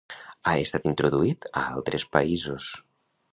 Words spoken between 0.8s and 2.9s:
introduït a altres països.